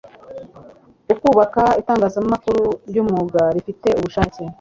ukubaka 1.13 1.63
itangazamakuru 1.81 2.63
ry'umwuga 2.89 3.41
rifite 3.55 3.87
ubushake 3.99 4.41